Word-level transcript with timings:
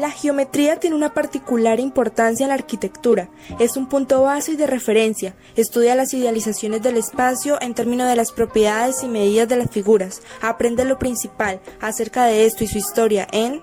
La 0.00 0.10
geometría 0.10 0.80
tiene 0.80 0.96
una 0.96 1.12
particular 1.12 1.78
importancia 1.78 2.44
en 2.44 2.48
la 2.48 2.54
arquitectura. 2.54 3.28
Es 3.58 3.76
un 3.76 3.86
punto 3.86 4.22
base 4.22 4.52
y 4.52 4.56
de 4.56 4.66
referencia. 4.66 5.34
Estudia 5.56 5.94
las 5.94 6.14
idealizaciones 6.14 6.80
del 6.80 6.96
espacio 6.96 7.60
en 7.60 7.74
términos 7.74 8.08
de 8.08 8.16
las 8.16 8.32
propiedades 8.32 9.02
y 9.02 9.08
medidas 9.08 9.46
de 9.46 9.56
las 9.56 9.70
figuras. 9.70 10.22
Aprende 10.40 10.86
lo 10.86 10.98
principal 10.98 11.60
acerca 11.82 12.24
de 12.24 12.46
esto 12.46 12.64
y 12.64 12.68
su 12.68 12.78
historia 12.78 13.28
en 13.30 13.60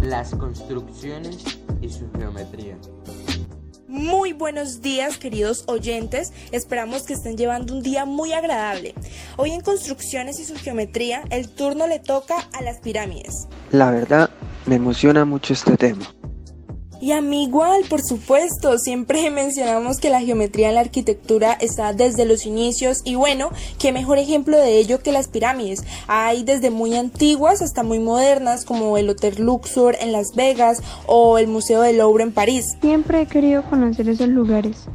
Las 0.00 0.34
construcciones 0.34 1.44
y 1.82 1.90
su 1.90 2.10
geometría. 2.12 2.78
Muy 3.92 4.32
buenos 4.32 4.80
días 4.80 5.18
queridos 5.18 5.64
oyentes, 5.66 6.32
esperamos 6.50 7.02
que 7.02 7.12
estén 7.12 7.36
llevando 7.36 7.74
un 7.74 7.82
día 7.82 8.06
muy 8.06 8.32
agradable. 8.32 8.94
Hoy 9.36 9.50
en 9.50 9.60
Construcciones 9.60 10.40
y 10.40 10.46
su 10.46 10.54
geometría 10.54 11.24
el 11.28 11.50
turno 11.50 11.86
le 11.86 11.98
toca 11.98 12.36
a 12.54 12.62
las 12.62 12.78
pirámides. 12.78 13.48
La 13.70 13.90
verdad, 13.90 14.30
me 14.64 14.76
emociona 14.76 15.26
mucho 15.26 15.52
este 15.52 15.76
tema. 15.76 16.06
Y 17.02 17.10
a 17.10 17.20
mí 17.20 17.42
igual, 17.42 17.82
por 17.90 18.00
supuesto, 18.00 18.78
siempre 18.78 19.28
mencionamos 19.32 19.98
que 19.98 20.08
la 20.08 20.20
geometría 20.20 20.68
en 20.68 20.76
la 20.76 20.82
arquitectura 20.82 21.52
está 21.52 21.92
desde 21.92 22.24
los 22.24 22.46
inicios 22.46 23.00
y 23.04 23.16
bueno, 23.16 23.50
qué 23.80 23.90
mejor 23.90 24.18
ejemplo 24.18 24.56
de 24.56 24.78
ello 24.78 25.02
que 25.02 25.10
las 25.10 25.26
pirámides. 25.26 25.82
Hay 26.06 26.44
desde 26.44 26.70
muy 26.70 26.94
antiguas 26.94 27.60
hasta 27.60 27.82
muy 27.82 27.98
modernas 27.98 28.64
como 28.64 28.96
el 28.98 29.10
Hotel 29.10 29.34
Luxor 29.42 29.96
en 30.00 30.12
Las 30.12 30.36
Vegas 30.36 30.80
o 31.06 31.38
el 31.38 31.48
Museo 31.48 31.82
del 31.82 31.98
Louvre 31.98 32.22
en 32.22 32.30
París. 32.30 32.76
Siempre 32.80 33.22
he 33.22 33.26
querido 33.26 33.64
conocer 33.64 34.08
esos 34.08 34.28
lugares. 34.28 34.86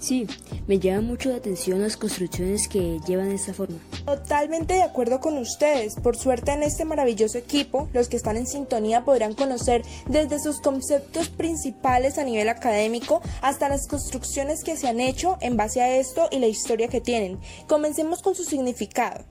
Sí, 0.00 0.26
me 0.66 0.78
llama 0.78 1.02
mucho 1.02 1.28
la 1.28 1.36
atención 1.36 1.82
las 1.82 1.98
construcciones 1.98 2.68
que 2.68 3.00
llevan 3.06 3.30
esta 3.32 3.52
forma. 3.52 3.76
Totalmente 4.06 4.72
de 4.72 4.82
acuerdo 4.82 5.20
con 5.20 5.36
ustedes. 5.36 5.94
Por 5.96 6.16
suerte 6.16 6.52
en 6.52 6.62
este 6.62 6.86
maravilloso 6.86 7.36
equipo, 7.36 7.86
los 7.92 8.08
que 8.08 8.16
están 8.16 8.38
en 8.38 8.46
sintonía 8.46 9.04
podrán 9.04 9.34
conocer 9.34 9.82
desde 10.06 10.40
sus 10.40 10.62
conceptos 10.62 11.28
principales 11.28 12.16
a 12.16 12.24
nivel 12.24 12.48
académico 12.48 13.20
hasta 13.42 13.68
las 13.68 13.86
construcciones 13.86 14.64
que 14.64 14.78
se 14.78 14.88
han 14.88 15.00
hecho 15.00 15.36
en 15.42 15.58
base 15.58 15.82
a 15.82 15.94
esto 15.94 16.28
y 16.30 16.38
la 16.38 16.46
historia 16.46 16.88
que 16.88 17.02
tienen. 17.02 17.38
Comencemos 17.68 18.22
con 18.22 18.34
su 18.34 18.44
significado. 18.44 19.26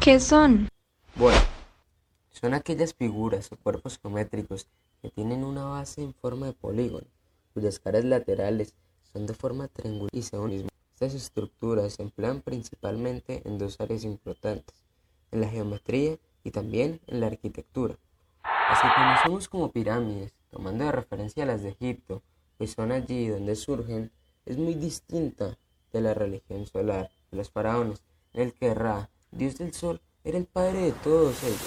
¿Qué 0.00 0.20
son? 0.20 0.70
Bueno, 1.16 1.38
son 2.30 2.54
aquellas 2.54 2.94
figuras 2.94 3.52
o 3.52 3.58
cuerpos 3.58 3.98
geométricos 4.00 4.68
que 5.02 5.10
tienen 5.10 5.44
una 5.44 5.64
base 5.66 6.00
en 6.00 6.14
forma 6.14 6.46
de 6.46 6.54
polígono, 6.54 7.06
cuyas 7.52 7.78
caras 7.78 8.04
laterales 8.04 8.74
son 9.12 9.26
de 9.26 9.34
forma 9.34 9.68
triangular 9.68 10.10
y 10.12 10.22
según 10.22 10.50
mismo. 10.50 10.68
Estas 10.94 11.14
estructuras 11.14 11.94
se 11.94 12.02
emplean 12.02 12.42
principalmente 12.42 13.42
en 13.44 13.58
dos 13.58 13.80
áreas 13.80 14.04
importantes, 14.04 14.74
en 15.30 15.40
la 15.40 15.48
geometría 15.48 16.18
y 16.42 16.50
también 16.50 17.00
en 17.06 17.20
la 17.20 17.26
arquitectura. 17.26 17.96
Las 18.42 18.80
que 18.82 18.88
conocemos 18.94 19.48
como 19.48 19.70
pirámides, 19.70 20.32
tomando 20.50 20.84
de 20.84 20.92
referencia 20.92 21.44
a 21.44 21.46
las 21.46 21.62
de 21.62 21.70
Egipto, 21.70 22.22
pues 22.56 22.72
son 22.72 22.92
allí 22.92 23.28
donde 23.28 23.54
surgen, 23.54 24.10
es 24.44 24.58
muy 24.58 24.74
distinta 24.74 25.56
de 25.92 26.00
la 26.00 26.14
religión 26.14 26.66
solar 26.66 27.10
de 27.30 27.36
los 27.36 27.50
faraones, 27.50 28.02
en 28.32 28.42
el 28.42 28.52
que 28.52 28.74
Ra, 28.74 29.10
dios 29.30 29.58
del 29.58 29.72
sol, 29.72 30.00
era 30.24 30.38
el 30.38 30.46
padre 30.46 30.80
de 30.80 30.92
todos 30.92 31.42
ellos, 31.42 31.62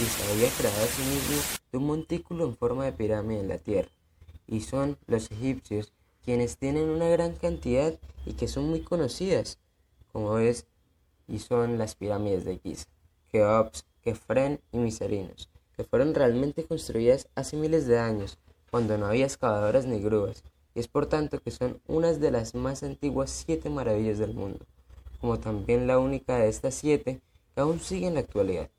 y 0.00 0.04
se 0.04 0.32
había 0.32 0.50
creado 0.50 0.82
a 0.82 0.88
sí 0.88 1.02
mismo 1.02 1.42
de 1.70 1.78
un 1.78 1.86
montículo 1.86 2.44
en 2.44 2.56
forma 2.56 2.84
de 2.84 2.92
pirámide 2.92 3.40
en 3.40 3.48
la 3.48 3.58
tierra. 3.58 3.90
Y 4.46 4.60
son 4.60 4.98
los 5.06 5.30
egipcios 5.30 5.92
quienes 6.24 6.56
tienen 6.56 6.88
una 6.88 7.08
gran 7.08 7.34
cantidad 7.34 7.94
y 8.26 8.32
que 8.32 8.48
son 8.48 8.68
muy 8.68 8.80
conocidas, 8.80 9.58
como 10.12 10.38
es 10.38 10.66
y 11.28 11.38
son 11.38 11.78
las 11.78 11.94
pirámides 11.94 12.44
de 12.44 12.58
Giza, 12.58 12.86
Keops, 13.30 13.84
Kefren 14.02 14.60
y 14.72 14.78
Miserinos, 14.78 15.48
que 15.76 15.84
fueron 15.84 16.14
realmente 16.14 16.64
construidas 16.64 17.28
hace 17.34 17.56
miles 17.56 17.86
de 17.86 17.98
años, 17.98 18.38
cuando 18.70 18.98
no 18.98 19.06
había 19.06 19.26
excavadoras 19.26 19.86
ni 19.86 20.00
grúas, 20.00 20.44
y 20.74 20.80
es 20.80 20.88
por 20.88 21.06
tanto 21.06 21.40
que 21.40 21.50
son 21.50 21.80
unas 21.86 22.20
de 22.20 22.30
las 22.30 22.54
más 22.54 22.82
antiguas 22.82 23.30
siete 23.30 23.70
maravillas 23.70 24.18
del 24.18 24.34
mundo, 24.34 24.66
como 25.20 25.38
también 25.38 25.86
la 25.86 25.98
única 25.98 26.36
de 26.36 26.48
estas 26.48 26.74
siete 26.74 27.20
que 27.54 27.60
aún 27.60 27.80
sigue 27.80 28.06
en 28.06 28.14
la 28.14 28.20
actualidad, 28.20 28.70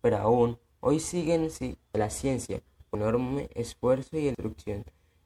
pero 0.00 0.18
aún 0.18 0.58
hoy 0.80 1.00
siguen 1.00 1.50
la 1.92 2.10
ciencia 2.10 2.62
con 2.90 3.00
enorme 3.00 3.48
esfuerzo 3.54 4.16
y 4.16 4.28
instrucción 4.28 4.84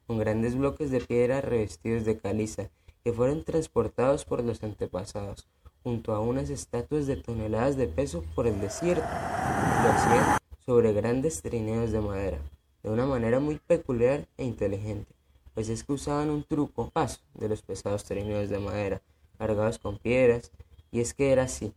con 0.09 0.17
grandes 0.17 0.57
bloques 0.57 0.89
de 0.89 1.01
piedra 1.01 1.39
revestidos 1.39 2.03
de 2.03 2.17
caliza, 2.17 2.71
que 3.03 3.13
fueron 3.13 3.43
transportados 3.43 4.25
por 4.25 4.43
los 4.43 4.63
antepasados, 4.63 5.47
junto 5.83 6.13
a 6.13 6.19
unas 6.19 6.49
estatuas 6.49 7.05
de 7.05 7.15
toneladas 7.15 7.77
de 7.77 7.85
peso 7.85 8.23
por 8.33 8.47
el 8.47 8.59
desierto. 8.59 9.03
Lo 9.03 9.91
hacían 9.91 10.39
sobre 10.65 10.93
grandes 10.93 11.43
trineos 11.43 11.91
de 11.91 12.01
madera, 12.01 12.39
de 12.81 12.89
una 12.89 13.05
manera 13.05 13.39
muy 13.39 13.59
peculiar 13.59 14.27
e 14.35 14.45
inteligente, 14.45 15.13
pues 15.53 15.69
es 15.69 15.83
que 15.83 15.93
usaban 15.93 16.31
un 16.31 16.43
truco 16.43 16.89
paso 16.89 17.19
de 17.35 17.47
los 17.47 17.61
pesados 17.61 18.03
trineos 18.03 18.49
de 18.49 18.57
madera, 18.57 19.03
cargados 19.37 19.77
con 19.77 19.99
piedras, 19.99 20.51
y 20.91 21.01
es 21.01 21.13
que 21.13 21.31
era 21.31 21.43
así, 21.43 21.71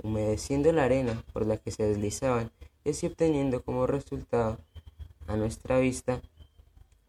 humedeciendo 0.00 0.70
la 0.70 0.84
arena 0.84 1.24
por 1.32 1.44
la 1.46 1.56
que 1.56 1.72
se 1.72 1.82
deslizaban 1.82 2.52
y 2.84 2.90
así 2.90 3.08
obteniendo 3.08 3.64
como 3.64 3.88
resultado 3.88 4.58
a 5.26 5.36
nuestra 5.36 5.80
vista 5.80 6.22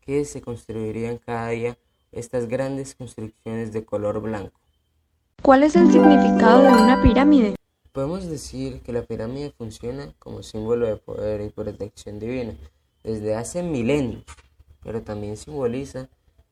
que 0.06 0.26
se 0.26 0.42
construirían 0.42 1.18
cada 1.18 1.50
día 1.50 1.78
estas 2.12 2.48
grandes 2.48 2.96
construcciones 2.96 3.74
de 3.74 3.86
color 3.86 4.22
blanco. 4.22 4.60
¿Cuál 5.42 5.64
es 5.64 5.76
el 5.76 5.92
significado 5.92 6.64
de 6.64 6.70
una 6.70 7.02
pirámide? 7.02 7.56
Podemos 7.92 8.26
decir 8.28 8.82
que 8.82 8.94
la 8.94 9.04
pirámide 9.04 9.52
funciona 9.52 10.14
como 10.20 10.44
símbolo 10.44 10.88
de 10.88 10.98
poder 10.98 11.42
y 11.42 11.50
protección 11.50 12.20
divina 12.20 12.56
desde 13.04 13.36
hace 13.36 13.62
milenios, 13.62 14.24
pero 14.82 15.02
también 15.02 15.38
simboliza 15.38 16.10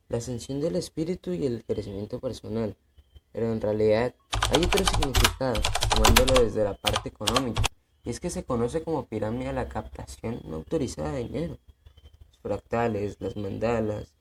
la 0.10 0.18
ascensión 0.18 0.60
del 0.60 0.76
espíritu 0.76 1.32
y 1.32 1.46
el 1.46 1.64
crecimiento 1.64 2.20
personal. 2.20 2.76
Pero 3.32 3.52
en 3.52 3.62
realidad 3.62 4.14
hay 4.52 4.64
otro 4.64 4.84
significado, 4.86 5.62
tomándolo 5.96 6.44
desde 6.44 6.64
la 6.64 6.74
parte 6.74 7.10
económica, 7.10 7.64
y 8.04 8.10
es 8.10 8.20
que 8.20 8.30
se 8.30 8.44
conoce 8.44 8.84
como 8.84 9.06
pirámide 9.06 9.54
la 9.54 9.70
captación 9.70 10.42
no 10.44 10.58
autorizada 10.58 11.14
de 11.14 11.24
dinero 11.24 11.58
fractales, 12.42 13.18
las 13.20 13.38
mandalas 13.38 14.16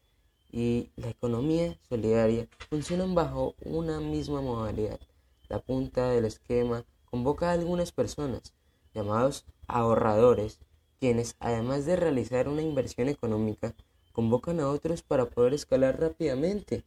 y 0.53 0.91
la 0.97 1.11
economía 1.11 1.79
solidaria 1.89 2.49
funcionan 2.69 3.15
bajo 3.15 3.55
una 3.65 4.01
misma 4.01 4.41
modalidad. 4.41 5.01
La 5.49 5.61
punta 5.61 6.09
del 6.11 6.25
esquema 6.25 6.85
convoca 7.05 7.51
a 7.51 7.55
algunas 7.55 7.93
personas, 7.93 8.55
llamados 8.95 9.45
ahorradores, 9.67 10.61
quienes, 10.99 11.37
además 11.41 11.87
de 11.87 11.97
realizar 11.97 12.49
una 12.49 12.63
inversión 12.63 13.09
económica, 13.09 13.75
convocan 14.13 14.61
a 14.61 14.69
otros 14.69 15.03
para 15.03 15.29
poder 15.31 15.55
escalar 15.55 16.01
rápidamente. 16.01 16.85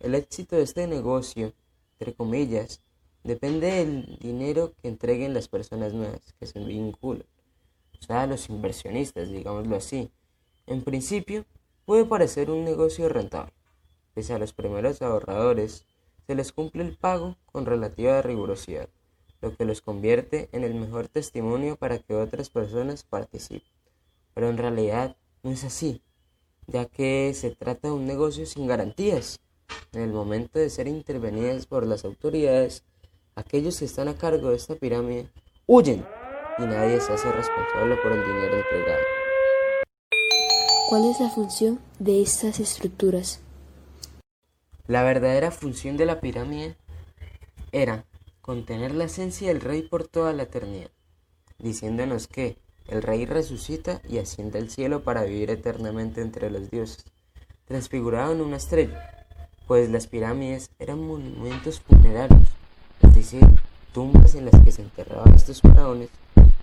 El 0.00 0.14
éxito 0.14 0.56
de 0.56 0.62
este 0.62 0.86
negocio, 0.86 1.52
entre 1.98 2.14
comillas, 2.14 2.80
depende 3.24 3.70
del 3.70 4.18
dinero 4.20 4.74
que 4.80 4.88
entreguen 4.88 5.34
las 5.34 5.48
personas 5.48 5.92
nuevas 5.92 6.34
que 6.38 6.46
se 6.46 6.60
vinculan, 6.60 7.26
o 8.00 8.04
sea, 8.04 8.26
los 8.26 8.48
inversionistas, 8.48 9.30
digámoslo 9.30 9.76
así. 9.76 10.10
En 10.66 10.82
principio, 10.82 11.44
puede 11.84 12.04
parecer 12.04 12.50
un 12.50 12.64
negocio 12.64 13.08
rentable. 13.08 13.52
Pese 14.14 14.34
a 14.34 14.38
los 14.38 14.52
primeros 14.52 15.00
ahorradores, 15.00 15.86
se 16.26 16.34
les 16.34 16.52
cumple 16.52 16.82
el 16.82 16.96
pago 16.96 17.36
con 17.52 17.66
relativa 17.66 18.20
rigurosidad, 18.20 18.88
lo 19.40 19.56
que 19.56 19.64
los 19.64 19.80
convierte 19.80 20.48
en 20.50 20.64
el 20.64 20.74
mejor 20.74 21.06
testimonio 21.06 21.76
para 21.76 22.00
que 22.00 22.16
otras 22.16 22.50
personas 22.50 23.04
participen. 23.04 23.70
Pero 24.34 24.48
en 24.48 24.58
realidad 24.58 25.16
no 25.44 25.52
es 25.52 25.62
así, 25.62 26.02
ya 26.66 26.86
que 26.86 27.32
se 27.34 27.50
trata 27.50 27.88
de 27.88 27.94
un 27.94 28.06
negocio 28.06 28.44
sin 28.44 28.66
garantías. 28.66 29.38
En 29.92 30.02
el 30.02 30.12
momento 30.12 30.58
de 30.58 30.68
ser 30.68 30.88
intervenidas 30.88 31.66
por 31.66 31.86
las 31.86 32.04
autoridades, 32.04 32.82
aquellos 33.36 33.78
que 33.78 33.84
están 33.84 34.08
a 34.08 34.18
cargo 34.18 34.50
de 34.50 34.56
esta 34.56 34.74
pirámide 34.74 35.30
huyen 35.66 36.04
y 36.58 36.62
nadie 36.62 37.00
se 37.00 37.12
hace 37.12 37.30
responsable 37.30 37.96
por 37.98 38.10
el 38.10 38.26
dinero 38.26 38.56
entregado. 38.56 39.25
¿Cuál 40.88 41.04
es 41.04 41.18
la 41.18 41.30
función 41.30 41.80
de 41.98 42.22
estas 42.22 42.60
estructuras? 42.60 43.40
La 44.86 45.02
verdadera 45.02 45.50
función 45.50 45.96
de 45.96 46.06
la 46.06 46.20
pirámide 46.20 46.76
era 47.72 48.04
contener 48.40 48.94
la 48.94 49.06
esencia 49.06 49.48
del 49.48 49.60
rey 49.60 49.82
por 49.82 50.06
toda 50.06 50.32
la 50.32 50.44
eternidad, 50.44 50.92
diciéndonos 51.58 52.28
que 52.28 52.58
el 52.86 53.02
rey 53.02 53.26
resucita 53.26 54.00
y 54.08 54.18
asciende 54.18 54.60
al 54.60 54.70
cielo 54.70 55.02
para 55.02 55.24
vivir 55.24 55.50
eternamente 55.50 56.20
entre 56.20 56.52
los 56.52 56.70
dioses, 56.70 57.04
transfigurado 57.64 58.30
en 58.30 58.42
una 58.42 58.58
estrella, 58.58 59.26
pues 59.66 59.90
las 59.90 60.06
pirámides 60.06 60.70
eran 60.78 61.04
monumentos 61.04 61.80
funerarios, 61.80 62.46
es 63.02 63.12
decir, 63.12 63.44
tumbas 63.92 64.36
en 64.36 64.44
las 64.44 64.62
que 64.62 64.70
se 64.70 64.82
enterraban 64.82 65.34
estos 65.34 65.62
faraones 65.62 66.10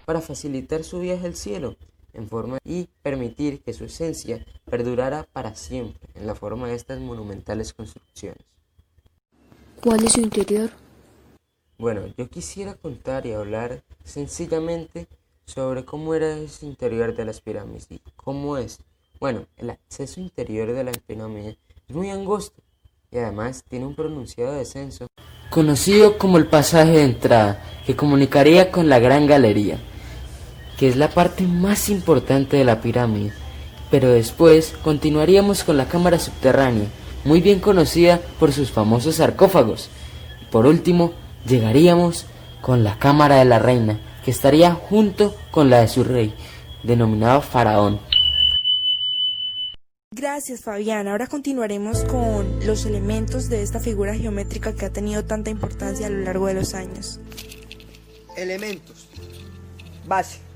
para 0.05 0.21
facilitar 0.21 0.85
su 0.85 1.01
viaje 1.01 1.25
al 1.25 1.35
cielo 1.35 1.75
en 2.13 2.27
forma 2.27 2.59
y 2.63 2.87
permitir 3.01 3.61
que 3.61 3.73
su 3.73 3.85
esencia 3.85 4.45
perdurara 4.65 5.27
para 5.31 5.55
siempre 5.55 6.09
en 6.15 6.27
la 6.27 6.35
forma 6.35 6.67
de 6.67 6.75
estas 6.75 6.99
monumentales 6.99 7.73
construcciones. 7.73 8.43
¿Cuál 9.81 10.05
es 10.05 10.13
su 10.13 10.21
interior? 10.21 10.69
Bueno, 11.77 12.01
yo 12.17 12.29
quisiera 12.29 12.75
contar 12.75 13.25
y 13.25 13.33
hablar 13.33 13.83
sencillamente 14.03 15.07
sobre 15.45 15.83
cómo 15.83 16.13
era 16.13 16.33
el 16.33 16.49
interior 16.61 17.15
de 17.15 17.25
las 17.25 17.41
pirámides 17.41 17.87
y 17.89 17.99
cómo 18.15 18.57
es. 18.57 18.79
Bueno, 19.19 19.45
el 19.57 19.69
acceso 19.69 20.19
interior 20.19 20.71
de 20.71 20.83
la 20.83 20.91
pirámide 20.91 21.57
es 21.87 21.95
muy 21.95 22.09
angosto 22.09 22.61
y 23.11 23.17
además 23.17 23.63
tiene 23.67 23.85
un 23.85 23.95
pronunciado 23.95 24.53
descenso 24.53 25.07
conocido 25.53 26.17
como 26.17 26.39
el 26.39 26.47
pasaje 26.47 26.93
de 26.93 27.03
entrada 27.03 27.61
que 27.85 27.95
comunicaría 27.95 28.71
con 28.71 28.89
la 28.89 28.97
gran 28.97 29.27
galería, 29.27 29.77
que 30.77 30.87
es 30.87 30.95
la 30.95 31.09
parte 31.09 31.45
más 31.45 31.89
importante 31.89 32.57
de 32.57 32.65
la 32.65 32.81
pirámide. 32.81 33.33
Pero 33.91 34.09
después 34.09 34.73
continuaríamos 34.83 35.63
con 35.63 35.77
la 35.77 35.87
cámara 35.87 36.19
subterránea, 36.19 36.87
muy 37.25 37.41
bien 37.41 37.59
conocida 37.59 38.19
por 38.39 38.51
sus 38.51 38.71
famosos 38.71 39.15
sarcófagos. 39.15 39.89
Y 40.41 40.45
por 40.45 40.65
último, 40.65 41.13
llegaríamos 41.45 42.25
con 42.61 42.83
la 42.83 42.97
cámara 42.97 43.35
de 43.37 43.45
la 43.45 43.59
reina, 43.59 43.99
que 44.23 44.31
estaría 44.31 44.73
junto 44.73 45.35
con 45.51 45.69
la 45.69 45.81
de 45.81 45.87
su 45.87 46.03
rey, 46.03 46.33
denominado 46.83 47.41
faraón. 47.41 47.99
Gracias 50.15 50.61
Fabián. 50.61 51.07
Ahora 51.07 51.25
continuaremos 51.25 52.03
con 52.03 52.65
los 52.65 52.85
elementos 52.85 53.49
de 53.49 53.63
esta 53.63 53.79
figura 53.79 54.15
geométrica 54.15 54.73
que 54.73 54.85
ha 54.85 54.93
tenido 54.93 55.25
tanta 55.25 55.49
importancia 55.49 56.05
a 56.05 56.09
lo 56.11 56.19
largo 56.19 56.47
de 56.47 56.53
los 56.53 56.75
años. 56.75 57.19
Elementos. 58.37 59.07
Base. 60.05 60.52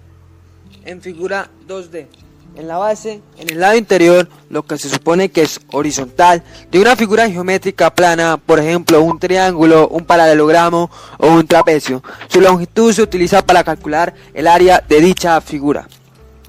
En 0.87 1.01
figura 1.01 1.49
2D. 1.67 2.07
En 2.55 2.65
la 2.65 2.77
base, 2.77 3.19
en 3.37 3.49
el 3.49 3.59
lado 3.59 3.75
interior, 3.75 4.29
lo 4.49 4.63
que 4.63 4.77
se 4.77 4.89
supone 4.89 5.27
que 5.27 5.41
es 5.41 5.59
horizontal 5.73 6.41
de 6.71 6.79
una 6.79 6.95
figura 6.95 7.29
geométrica 7.29 7.93
plana, 7.93 8.37
por 8.37 8.57
ejemplo, 8.57 9.01
un 9.01 9.19
triángulo, 9.19 9.89
un 9.89 10.05
paralelogramo 10.05 10.89
o 11.17 11.27
un 11.27 11.45
trapecio. 11.45 12.01
Su 12.29 12.39
longitud 12.39 12.93
se 12.93 13.01
utiliza 13.01 13.45
para 13.45 13.65
calcular 13.65 14.13
el 14.33 14.47
área 14.47 14.81
de 14.87 15.01
dicha 15.01 15.41
figura. 15.41 15.89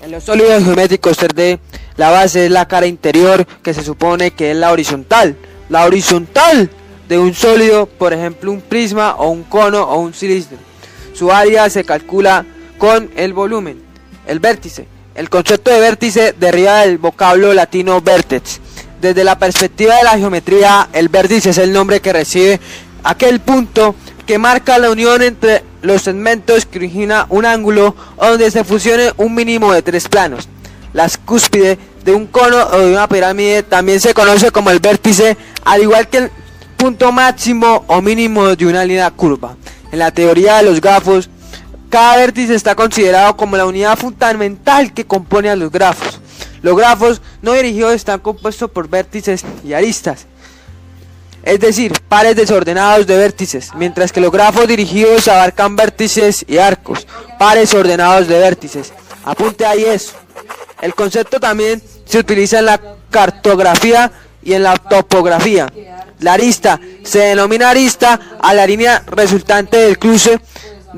En 0.00 0.12
los 0.12 0.22
sólidos 0.22 0.62
geométricos 0.62 1.18
3D, 1.18 1.58
la 1.96 2.10
base 2.10 2.44
es 2.44 2.52
la 2.52 2.68
cara 2.68 2.86
interior 2.86 3.44
que 3.44 3.74
se 3.74 3.82
supone 3.82 4.30
que 4.30 4.52
es 4.52 4.56
la 4.56 4.70
horizontal. 4.70 5.36
La 5.68 5.84
horizontal 5.84 6.70
de 7.08 7.18
un 7.18 7.34
sólido, 7.34 7.86
por 7.86 8.12
ejemplo, 8.12 8.52
un 8.52 8.60
prisma 8.60 9.16
o 9.16 9.30
un 9.30 9.42
cono 9.42 9.82
o 9.82 9.98
un 9.98 10.14
cilindro. 10.14 10.58
Su 11.12 11.32
área 11.32 11.68
se 11.70 11.82
calcula 11.82 12.46
con 12.78 13.10
el 13.16 13.32
volumen, 13.32 13.87
el 14.28 14.38
vértice 14.38 14.86
el 15.18 15.28
concepto 15.28 15.72
de 15.72 15.80
vértice 15.80 16.32
deriva 16.38 16.82
del 16.82 16.98
vocablo 16.98 17.52
latino 17.52 18.00
vertex. 18.00 18.60
Desde 19.00 19.24
la 19.24 19.36
perspectiva 19.36 19.96
de 19.96 20.04
la 20.04 20.16
geometría, 20.16 20.88
el 20.92 21.08
vértice 21.08 21.50
es 21.50 21.58
el 21.58 21.72
nombre 21.72 22.00
que 22.00 22.12
recibe 22.12 22.60
aquel 23.02 23.40
punto 23.40 23.96
que 24.26 24.38
marca 24.38 24.78
la 24.78 24.92
unión 24.92 25.20
entre 25.22 25.64
los 25.82 26.02
segmentos 26.02 26.66
que 26.66 26.78
origina 26.78 27.26
un 27.30 27.46
ángulo 27.46 27.96
donde 28.16 28.48
se 28.52 28.62
fusione 28.62 29.12
un 29.16 29.34
mínimo 29.34 29.72
de 29.72 29.82
tres 29.82 30.06
planos. 30.06 30.48
La 30.92 31.10
cúspide 31.24 31.76
de 32.04 32.12
un 32.14 32.28
cono 32.28 32.68
o 32.72 32.78
de 32.78 32.92
una 32.92 33.08
pirámide 33.08 33.64
también 33.64 33.98
se 33.98 34.14
conoce 34.14 34.52
como 34.52 34.70
el 34.70 34.78
vértice, 34.78 35.36
al 35.64 35.82
igual 35.82 36.08
que 36.08 36.18
el 36.18 36.30
punto 36.76 37.10
máximo 37.10 37.84
o 37.88 38.00
mínimo 38.00 38.54
de 38.54 38.66
una 38.66 38.84
línea 38.84 39.10
curva. 39.10 39.56
En 39.90 39.98
la 39.98 40.12
teoría 40.12 40.58
de 40.58 40.62
los 40.62 40.80
grafos, 40.80 41.28
cada 41.88 42.16
vértice 42.16 42.54
está 42.54 42.74
considerado 42.74 43.36
como 43.36 43.56
la 43.56 43.66
unidad 43.66 43.98
fundamental 43.98 44.92
que 44.92 45.06
compone 45.06 45.48
a 45.50 45.56
los 45.56 45.70
grafos. 45.70 46.20
Los 46.62 46.76
grafos 46.76 47.22
no 47.40 47.52
dirigidos 47.52 47.94
están 47.94 48.20
compuestos 48.20 48.70
por 48.70 48.88
vértices 48.88 49.44
y 49.64 49.72
aristas, 49.72 50.26
es 51.42 51.60
decir, 51.60 51.92
pares 52.08 52.36
desordenados 52.36 53.06
de 53.06 53.16
vértices, 53.16 53.70
mientras 53.74 54.12
que 54.12 54.20
los 54.20 54.32
grafos 54.32 54.66
dirigidos 54.66 55.28
abarcan 55.28 55.76
vértices 55.76 56.44
y 56.48 56.58
arcos, 56.58 57.06
pares 57.38 57.72
ordenados 57.74 58.26
de 58.26 58.38
vértices. 58.38 58.92
Apunte 59.24 59.64
ahí 59.64 59.84
eso. 59.84 60.12
El 60.82 60.94
concepto 60.94 61.40
también 61.40 61.82
se 62.04 62.18
utiliza 62.18 62.58
en 62.58 62.66
la 62.66 62.80
cartografía 63.10 64.10
y 64.42 64.54
en 64.54 64.62
la 64.62 64.76
topografía. 64.76 65.72
La 66.20 66.34
arista 66.34 66.80
se 67.04 67.20
denomina 67.20 67.70
arista 67.70 68.20
a 68.40 68.52
la 68.52 68.66
línea 68.66 69.02
resultante 69.06 69.76
del 69.76 69.98
cruce 69.98 70.40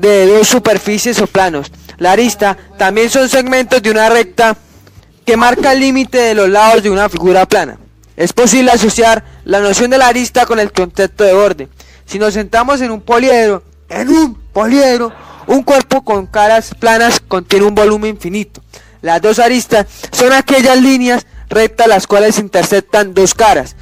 de 0.01 0.25
dos 0.25 0.47
superficies 0.47 1.21
o 1.21 1.27
planos. 1.27 1.71
La 1.97 2.13
arista 2.13 2.57
también 2.77 3.09
son 3.09 3.29
segmentos 3.29 3.81
de 3.81 3.91
una 3.91 4.09
recta 4.09 4.57
que 5.25 5.37
marca 5.37 5.71
el 5.71 5.79
límite 5.79 6.17
de 6.17 6.33
los 6.33 6.49
lados 6.49 6.81
de 6.83 6.89
una 6.89 7.07
figura 7.07 7.45
plana. 7.45 7.77
Es 8.17 8.33
posible 8.33 8.71
asociar 8.71 9.23
la 9.45 9.59
noción 9.59 9.91
de 9.91 9.97
la 9.97 10.07
arista 10.07 10.45
con 10.45 10.59
el 10.59 10.71
concepto 10.71 11.23
de 11.23 11.33
borde. 11.33 11.69
Si 12.05 12.19
nos 12.19 12.33
sentamos 12.33 12.81
en 12.81 12.91
un 12.91 13.01
poliedro, 13.01 13.63
en 13.87 14.09
un 14.09 14.35
poliedro, 14.51 15.13
un 15.47 15.63
cuerpo 15.63 16.03
con 16.03 16.25
caras 16.25 16.73
planas 16.77 17.19
contiene 17.19 17.65
un 17.65 17.75
volumen 17.75 18.15
infinito. 18.15 18.61
Las 19.01 19.21
dos 19.21 19.39
aristas 19.39 19.85
son 20.11 20.33
aquellas 20.33 20.79
líneas 20.81 21.25
rectas 21.49 21.87
las 21.87 22.07
cuales 22.07 22.39
intersectan 22.39 23.13
dos 23.13 23.33
caras. 23.33 23.75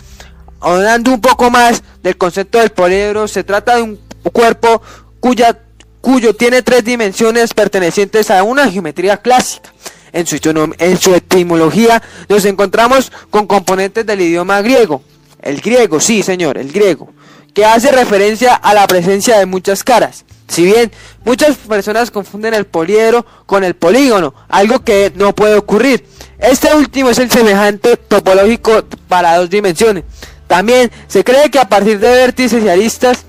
Hablando 0.59 1.11
un 1.11 1.21
poco 1.21 1.49
más 1.49 1.83
del 2.03 2.17
concepto 2.17 2.59
del 2.59 2.71
poliedro, 2.71 3.27
se 3.27 3.43
trata 3.43 3.77
de 3.77 3.83
un 3.83 3.99
cuerpo 4.33 4.81
cuya 5.19 5.57
cuyo 6.01 6.35
tiene 6.35 6.61
tres 6.61 6.83
dimensiones 6.83 7.53
pertenecientes 7.53 8.31
a 8.31 8.43
una 8.43 8.69
geometría 8.69 9.17
clásica. 9.17 9.73
En 10.11 10.25
su, 10.25 11.13
etimología 11.13 12.01
nos 12.27 12.45
encontramos 12.45 13.11
con 13.29 13.45
componentes 13.45 14.05
del 14.05 14.21
idioma 14.21 14.61
griego. 14.61 15.03
El 15.41 15.61
griego, 15.61 15.99
sí 15.99 16.23
señor, 16.23 16.57
el 16.57 16.71
griego, 16.71 17.09
que 17.53 17.65
hace 17.65 17.91
referencia 17.91 18.55
a 18.55 18.73
la 18.73 18.87
presencia 18.87 19.37
de 19.37 19.45
muchas 19.45 19.83
caras. 19.83 20.25
Si 20.47 20.65
bien 20.65 20.91
muchas 21.25 21.57
personas 21.57 22.09
confunden 22.09 22.55
el 22.55 22.65
poliedro 22.65 23.23
con 23.45 23.63
el 23.63 23.75
polígono, 23.75 24.33
algo 24.47 24.83
que 24.83 25.11
no 25.15 25.35
puede 25.35 25.55
ocurrir. 25.55 26.05
Este 26.39 26.73
último 26.73 27.11
es 27.11 27.19
el 27.19 27.29
semejante 27.29 27.97
topológico 27.97 28.83
para 29.07 29.37
dos 29.37 29.49
dimensiones. 29.49 30.05
También 30.47 30.91
se 31.07 31.23
cree 31.23 31.51
que 31.51 31.59
a 31.59 31.69
partir 31.69 31.99
de 31.99 32.09
vértices 32.09 32.63
y 32.63 32.69
aristas 32.69 33.25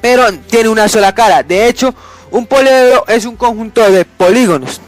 pero 0.00 0.32
tiene 0.48 0.68
una 0.68 0.88
sola 0.88 1.14
cara. 1.14 1.42
De 1.42 1.68
hecho, 1.68 1.94
un 2.30 2.46
poliedro 2.46 3.04
es 3.08 3.24
un 3.24 3.36
conjunto 3.36 3.88
de 3.90 4.04
polígonos. 4.04 4.80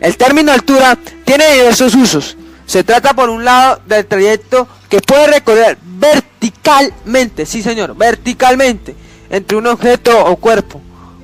El 0.00 0.16
término 0.16 0.52
altura 0.52 0.98
tiene 1.24 1.52
diversos 1.54 1.94
usos. 1.94 2.36
Se 2.66 2.84
trata 2.84 3.14
por 3.14 3.30
un 3.30 3.44
lado 3.44 3.80
del 3.86 4.06
trayecto 4.06 4.66
que 4.88 5.00
puede 5.00 5.26
recorrer 5.26 5.78
verticalmente, 5.82 7.46
sí 7.46 7.62
señor, 7.62 7.94
verticalmente, 7.96 8.94
entre 9.30 9.56
un 9.56 9.66
objeto 9.66 10.24
o 10.24 10.36
cuerpo, 10.36 10.80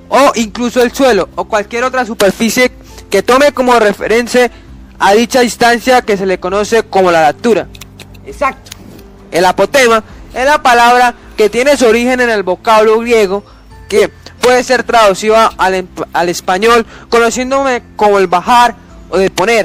o 0.09 0.33
incluso 0.35 0.83
el 0.83 0.93
suelo, 0.93 1.29
o 1.37 1.45
cualquier 1.45 1.85
otra 1.85 2.05
superficie 2.05 2.73
que 3.11 3.23
tome 3.23 3.53
como 3.53 3.79
referencia 3.79 4.51
a 4.99 5.13
dicha 5.13 5.41
distancia 5.41 6.03
que 6.03 6.17
se 6.17 6.27
le 6.27 6.39
conoce 6.39 6.83
como 6.85 7.11
la 7.11 7.27
altura. 7.27 7.69
Exacto. 8.27 8.71
El 9.31 9.45
apotema 9.45 10.03
es 10.35 10.45
la 10.45 10.63
palabra 10.63 11.15
que 11.41 11.49
tiene 11.49 11.75
su 11.75 11.87
origen 11.87 12.21
en 12.21 12.29
el 12.29 12.43
vocablo 12.43 12.99
griego 12.99 13.43
que 13.89 14.11
puede 14.43 14.63
ser 14.63 14.83
traducido 14.83 15.35
al, 15.57 15.89
al 16.13 16.29
español 16.29 16.85
conociéndome 17.09 17.83
como 17.97 18.19
el 18.19 18.27
bajar 18.27 18.77
o 19.09 19.17
de 19.17 19.31
poner. 19.31 19.65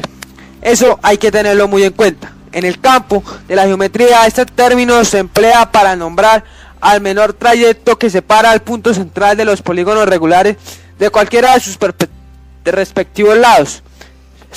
Eso 0.61 0.97
hay 1.03 1.17
que 1.17 1.33
tenerlo 1.33 1.67
muy 1.67 1.83
en 1.83 1.91
cuenta. 1.91 2.31
En 2.53 2.63
el 2.63 2.79
campo 2.79 3.21
de 3.45 3.57
la 3.57 3.65
geometría 3.65 4.25
este 4.25 4.45
término 4.45 5.03
se 5.03 5.17
emplea 5.17 5.69
para 5.69 5.97
nombrar 5.97 6.45
al 6.79 7.01
menor 7.01 7.33
trayecto 7.33 7.99
que 7.99 8.09
separa 8.09 8.53
el 8.53 8.61
punto 8.61 8.93
central 8.93 9.35
de 9.35 9.43
los 9.43 9.61
polígonos 9.61 10.07
regulares 10.07 10.55
de 10.97 11.09
cualquiera 11.09 11.55
de 11.55 11.59
sus 11.59 11.77
respectivos 12.63 13.37
lados. 13.37 13.83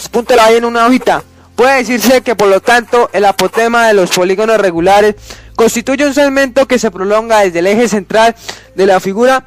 Apúntelo 0.07 0.41
ahí 0.41 0.59
en 0.59 0.67
una 0.67 0.87
hojita. 0.87 1.25
Puede 1.57 1.79
decirse 1.79 2.21
que 2.21 2.37
por 2.37 2.47
lo 2.47 2.61
tanto 2.61 3.11
el 3.13 3.25
apotema 3.25 3.89
de 3.89 3.95
los 3.95 4.11
polígonos 4.11 4.61
regulares 4.61 5.17
constituye 5.59 6.07
un 6.07 6.15
segmento 6.15 6.69
que 6.69 6.79
se 6.79 6.89
prolonga 6.93 7.41
desde 7.41 7.59
el 7.59 7.67
eje 7.67 7.89
central 7.89 8.37
de 8.77 8.87
la 8.87 9.01
figura 9.01 9.47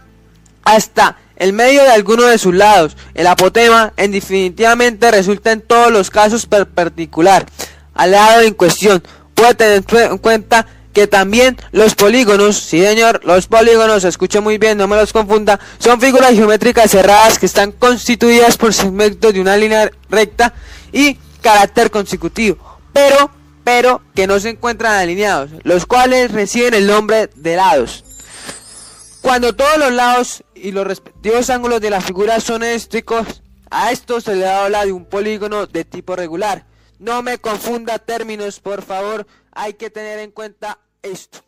hasta 0.66 1.18
el 1.38 1.54
medio 1.54 1.84
de 1.84 1.92
alguno 1.92 2.24
de 2.24 2.38
sus 2.38 2.54
lados. 2.54 2.98
El 3.14 3.28
apotema 3.28 3.94
en 3.96 4.12
definitivamente 4.12 5.10
resulta 5.10 5.54
en 5.54 5.62
todos 5.62 5.90
los 5.90 6.10
casos 6.10 6.48
perpendicular 6.48 7.46
al 7.94 8.12
lado 8.12 8.42
en 8.42 8.54
cuestión. 8.54 9.02
Puede 9.34 9.56
tener 9.56 9.86
en 10.12 10.18
cuenta 10.18 10.68
que 10.92 11.08
también 11.08 11.56
los 11.72 11.96
polígonos, 11.96 12.58
sí 12.58 12.82
señor, 12.82 13.22
los 13.24 13.48
polígonos, 13.48 14.04
escuche 14.04 14.42
muy 14.42 14.58
bien, 14.58 14.78
no 14.78 14.90
me 14.90 14.98
los 14.98 15.14
confunda, 15.14 15.62
son 15.80 16.02
figuras 16.02 16.34
geométricas 16.34 16.92
cerradas 16.92 17.40
que 17.40 17.46
están 17.46 17.72
constituidas 17.72 18.58
por 18.58 18.74
segmentos 18.74 19.34
de 19.34 19.40
una 19.40 19.56
línea 19.56 19.90
recta 20.10 20.54
y 20.92 21.18
carácter 21.42 21.90
consecutivo. 21.90 22.58
Pero 22.92 23.32
pero 23.64 24.02
que 24.16 24.28
no 24.28 24.40
se 24.40 24.50
encuentran 24.50 24.94
alineados, 24.94 25.52
los 25.64 25.86
cuales 25.86 26.32
reciben 26.32 26.74
el 26.74 26.88
nombre 26.88 27.30
de 27.36 27.56
lados. 27.56 28.04
Cuando 29.22 29.54
todos 29.54 29.78
los 29.78 29.92
lados 29.92 30.44
y 30.56 30.72
los 30.72 30.86
respectivos 30.86 31.50
ángulos 31.50 31.82
de 31.82 31.90
la 31.90 32.02
figura 32.02 32.40
son 32.40 32.64
eléctricos, 32.64 33.44
a 33.70 33.92
esto 33.92 34.20
se 34.20 34.36
le 34.36 34.48
habla 34.48 34.86
de 34.86 34.92
un 34.92 35.06
polígono 35.06 35.68
de 35.68 35.86
tipo 35.86 36.16
regular. 36.16 36.66
No 37.00 37.22
me 37.22 37.38
confunda 37.38 38.00
términos, 38.00 38.60
por 38.60 38.82
favor, 38.82 39.26
hay 39.52 39.74
que 39.74 39.90
tener 39.90 40.20
en 40.20 40.32
cuenta 40.32 40.80
esto. 41.02 41.40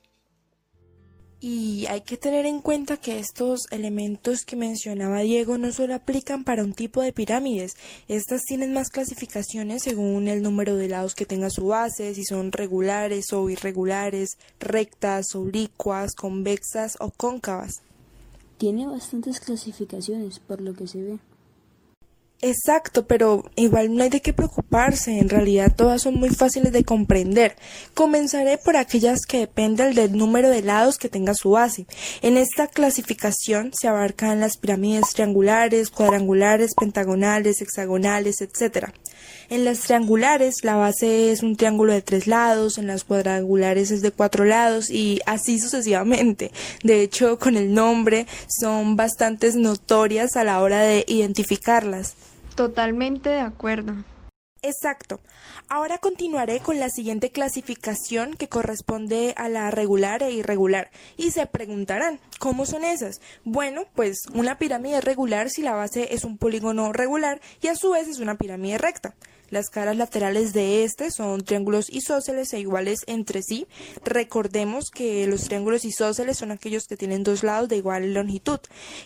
Y 1.45 1.87
hay 1.87 1.99
que 1.99 2.15
tener 2.15 2.45
en 2.45 2.61
cuenta 2.61 2.95
que 2.95 3.19
estos 3.19 3.63
elementos 3.69 4.45
que 4.45 4.55
mencionaba 4.55 5.19
Diego 5.19 5.57
no 5.57 5.73
solo 5.73 5.93
aplican 5.93 6.45
para 6.45 6.63
un 6.63 6.71
tipo 6.71 7.01
de 7.01 7.11
pirámides, 7.11 7.73
estas 8.07 8.43
tienen 8.43 8.71
más 8.71 8.87
clasificaciones 8.87 9.83
según 9.83 10.29
el 10.29 10.41
número 10.41 10.77
de 10.77 10.87
lados 10.87 11.15
que 11.15 11.25
tenga 11.25 11.49
su 11.49 11.67
base, 11.67 12.15
si 12.15 12.23
son 12.23 12.53
regulares 12.53 13.33
o 13.33 13.49
irregulares, 13.49 14.37
rectas, 14.61 15.35
oblicuas, 15.35 16.15
convexas 16.15 16.95
o 17.01 17.11
cóncavas. 17.11 17.81
Tiene 18.57 18.87
bastantes 18.87 19.41
clasificaciones 19.41 20.39
por 20.39 20.61
lo 20.61 20.73
que 20.73 20.87
se 20.87 21.01
ve. 21.01 21.19
Exacto, 22.45 23.07
pero 23.07 23.49
igual 23.55 23.95
no 23.95 24.03
hay 24.03 24.09
de 24.09 24.21
qué 24.21 24.33
preocuparse, 24.33 25.17
en 25.17 25.29
realidad 25.29 25.71
todas 25.73 26.01
son 26.01 26.15
muy 26.15 26.29
fáciles 26.29 26.73
de 26.73 26.83
comprender. 26.83 27.55
Comenzaré 27.93 28.57
por 28.57 28.75
aquellas 28.75 29.25
que 29.25 29.39
dependen 29.39 29.95
del 29.95 30.17
número 30.17 30.49
de 30.49 30.61
lados 30.61 30.97
que 30.97 31.07
tenga 31.07 31.35
su 31.35 31.51
base. 31.51 31.85
En 32.21 32.35
esta 32.35 32.67
clasificación 32.67 33.71
se 33.73 33.87
abarcan 33.87 34.41
las 34.41 34.57
pirámides 34.57 35.13
triangulares, 35.13 35.89
cuadrangulares, 35.89 36.73
pentagonales, 36.77 37.61
hexagonales, 37.61 38.41
etc. 38.41 38.89
En 39.49 39.63
las 39.63 39.79
triangulares 39.79 40.65
la 40.65 40.75
base 40.75 41.31
es 41.31 41.43
un 41.43 41.55
triángulo 41.55 41.93
de 41.93 42.01
tres 42.01 42.27
lados, 42.27 42.77
en 42.77 42.87
las 42.87 43.05
cuadrangulares 43.05 43.89
es 43.89 44.01
de 44.01 44.11
cuatro 44.11 44.43
lados 44.43 44.89
y 44.89 45.21
así 45.25 45.59
sucesivamente. 45.59 46.51
De 46.83 47.03
hecho, 47.03 47.39
con 47.39 47.55
el 47.55 47.73
nombre 47.73 48.27
son 48.49 48.97
bastantes 48.97 49.55
notorias 49.55 50.35
a 50.35 50.43
la 50.43 50.61
hora 50.61 50.81
de 50.81 51.05
identificarlas. 51.07 52.17
Totalmente 52.55 53.29
de 53.29 53.39
acuerdo. 53.39 53.93
Exacto. 54.65 55.19
Ahora 55.67 55.97
continuaré 55.97 56.61
con 56.61 56.79
la 56.79 56.89
siguiente 56.89 57.31
clasificación 57.31 58.33
que 58.35 58.47
corresponde 58.47 59.33
a 59.35 59.49
la 59.49 59.69
regular 59.71 60.23
e 60.23 60.31
irregular. 60.31 60.89
Y 61.17 61.31
se 61.31 61.45
preguntarán, 61.47 62.21
¿cómo 62.39 62.65
son 62.65 62.85
esas? 62.85 63.19
Bueno, 63.43 63.83
pues 63.93 64.23
una 64.33 64.57
pirámide 64.57 65.01
regular 65.01 65.49
si 65.49 65.63
la 65.63 65.73
base 65.73 66.13
es 66.13 66.23
un 66.23 66.37
polígono 66.37 66.93
regular 66.93 67.41
y 67.61 67.67
a 67.67 67.75
su 67.75 67.91
vez 67.91 68.07
es 68.07 68.19
una 68.19 68.35
pirámide 68.35 68.77
recta. 68.77 69.15
Las 69.53 69.69
caras 69.69 69.95
laterales 69.95 70.51
de 70.51 70.83
este 70.83 71.11
son 71.11 71.43
triángulos 71.43 71.87
isósceles 71.91 72.51
e 72.53 72.59
iguales 72.59 73.01
entre 73.05 73.43
sí. 73.43 73.67
Recordemos 74.03 74.89
que 74.89 75.27
los 75.27 75.43
triángulos 75.43 75.85
isósceles 75.85 76.39
son 76.39 76.49
aquellos 76.49 76.87
que 76.87 76.97
tienen 76.97 77.21
dos 77.21 77.43
lados 77.43 77.69
de 77.69 77.77
igual 77.77 78.15
longitud. 78.15 78.59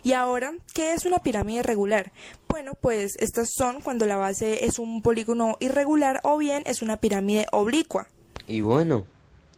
Y 0.04 0.14
ahora, 0.14 0.54
¿qué 0.74 0.94
es 0.94 1.04
una 1.04 1.20
pirámide 1.20 1.64
regular? 1.64 2.14
Bueno, 2.48 2.76
pues 2.80 3.18
estas 3.20 3.50
son 3.58 3.82
cuando 3.82 4.06
la 4.06 4.16
base 4.16 4.64
es 4.64 4.80
un 4.80 5.02
polígono 5.02 5.58
irregular 5.60 6.22
o 6.24 6.38
bien 6.38 6.64
es 6.66 6.82
una 6.82 6.96
pirámide 6.96 7.48
oblicua. 7.52 8.08
Y 8.48 8.62
bueno, 8.62 9.06